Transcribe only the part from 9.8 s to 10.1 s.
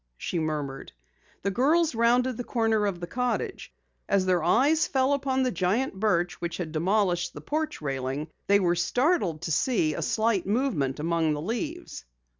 a